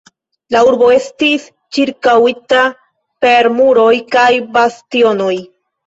[0.53, 1.45] La urbo estis
[1.79, 2.65] ĉirkaŭita
[3.27, 3.89] per muroj
[4.19, 4.29] kaj
[4.61, 5.35] bastionoj.